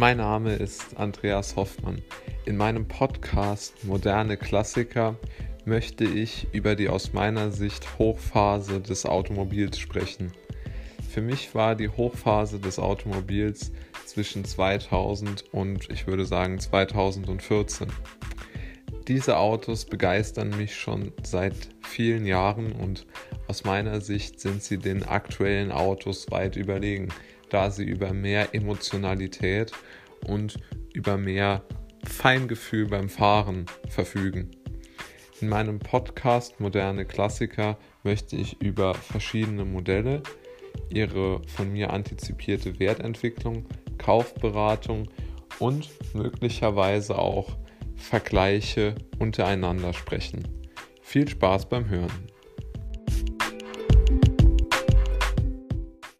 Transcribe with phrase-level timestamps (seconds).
[0.00, 2.00] Mein Name ist Andreas Hoffmann.
[2.46, 5.16] In meinem Podcast Moderne Klassiker
[5.66, 10.32] möchte ich über die aus meiner Sicht Hochphase des Automobils sprechen.
[11.10, 13.72] Für mich war die Hochphase des Automobils
[14.06, 17.88] zwischen 2000 und ich würde sagen 2014.
[19.10, 23.06] Diese Autos begeistern mich schon seit vielen Jahren und
[23.48, 27.08] aus meiner Sicht sind sie den aktuellen Autos weit überlegen,
[27.48, 29.72] da sie über mehr Emotionalität
[30.28, 30.58] und
[30.94, 31.64] über mehr
[32.04, 34.52] Feingefühl beim Fahren verfügen.
[35.40, 40.22] In meinem Podcast Moderne Klassiker möchte ich über verschiedene Modelle,
[40.88, 43.66] ihre von mir antizipierte Wertentwicklung,
[43.98, 45.08] Kaufberatung
[45.58, 47.56] und möglicherweise auch
[48.00, 50.42] Vergleiche untereinander sprechen.
[51.02, 52.29] Viel Spaß beim Hören.